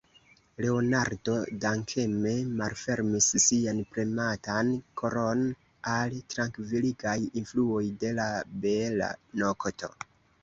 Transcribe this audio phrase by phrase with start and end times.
[0.65, 1.33] Leonardo
[1.65, 5.45] dankeme malfermis sian prematan koron
[5.93, 8.29] al trankviligaj influoj de la
[8.65, 9.11] bela
[9.43, 9.93] nokto.